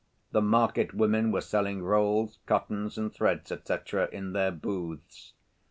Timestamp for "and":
2.97-3.13